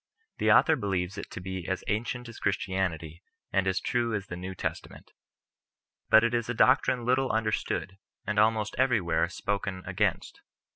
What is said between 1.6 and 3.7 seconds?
as ancient as Christianity, and